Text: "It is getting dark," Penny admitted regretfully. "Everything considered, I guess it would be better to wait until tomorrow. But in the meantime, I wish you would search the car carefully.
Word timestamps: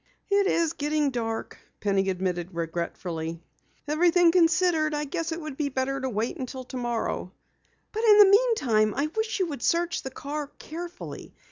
"It 0.31 0.47
is 0.47 0.73
getting 0.73 1.11
dark," 1.11 1.59
Penny 1.79 2.09
admitted 2.09 2.55
regretfully. 2.55 3.39
"Everything 3.87 4.31
considered, 4.31 4.95
I 4.95 5.05
guess 5.05 5.31
it 5.31 5.39
would 5.39 5.57
be 5.57 5.69
better 5.69 6.01
to 6.01 6.09
wait 6.09 6.37
until 6.39 6.63
tomorrow. 6.63 7.31
But 7.91 8.03
in 8.03 8.17
the 8.17 8.25
meantime, 8.31 8.95
I 8.97 9.11
wish 9.15 9.37
you 9.39 9.45
would 9.49 9.61
search 9.61 10.01
the 10.01 10.09
car 10.09 10.47
carefully. 10.57 11.35